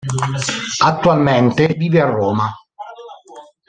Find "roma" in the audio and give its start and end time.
2.09-2.51